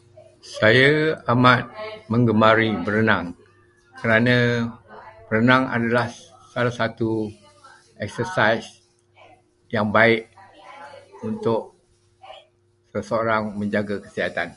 Saya 0.60 0.90
amat 1.32 1.62
menggemari 2.12 2.70
berenang, 2.84 3.26
kerana 3.98 4.36
renang 5.32 5.62
adalah 5.76 6.06
salah 6.52 6.68
satu 6.80 7.10
exercise 8.04 8.66
yang 9.74 9.86
baik 9.96 10.22
untuk 11.28 11.60
seseorang 12.92 13.42
menjaga 13.60 13.94
kesihatan. 14.04 14.48